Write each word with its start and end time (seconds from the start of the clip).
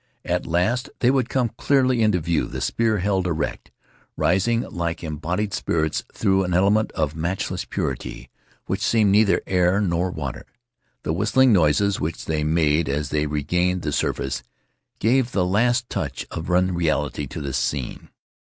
At 0.25 0.47
last 0.47 0.89
they 0.97 1.11
would 1.11 1.29
come 1.29 1.49
clearly 1.59 2.01
into 2.01 2.19
view, 2.19 2.47
the 2.47 2.59
spear 2.59 2.97
held 2.97 3.27
erect, 3.27 3.69
rising 4.17 4.61
like 4.61 5.03
embodied 5.03 5.53
spirits 5.53 6.03
through 6.11 6.43
an 6.43 6.55
element 6.55 6.91
of 6.93 7.15
matchless 7.15 7.65
purity 7.65 8.31
which 8.65 8.81
seemed 8.81 9.11
neither 9.11 9.43
air 9.45 9.79
nor 9.79 10.09
water. 10.09 10.47
The 11.03 11.13
whistling 11.13 11.53
noises 11.53 11.99
which 11.99 12.25
they 12.25 12.43
made 12.43 12.89
as 12.89 13.09
they 13.11 13.27
regained 13.27 13.83
the 13.83 13.91
surface 13.91 14.41
gave 14.97 15.31
the 15.33 15.45
last 15.45 15.87
touch 15.87 16.25
of 16.31 16.49
unreality 16.49 17.27
to 17.27 17.39
the 17.39 17.53
scene. 17.53 18.09